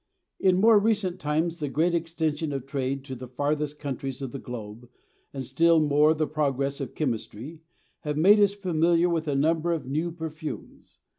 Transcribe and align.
In 0.39 0.59
more 0.59 0.79
recent 0.79 1.19
times 1.19 1.59
the 1.59 1.69
great 1.69 1.93
extension 1.93 2.51
of 2.53 2.65
trade 2.65 3.03
to 3.05 3.13
the 3.13 3.27
farthest 3.27 3.77
countries 3.77 4.19
of 4.23 4.31
the 4.31 4.39
globe, 4.39 4.89
and 5.31 5.43
still 5.43 5.79
more 5.79 6.15
the 6.15 6.25
progress 6.25 6.81
of 6.81 6.95
chemistry, 6.95 7.61
have 7.99 8.17
made 8.17 8.39
us 8.39 8.55
familiar 8.55 9.09
with 9.09 9.27
a 9.27 9.35
number 9.35 9.71
of 9.71 9.85
new 9.85 10.11
perfumes. 10.11 10.97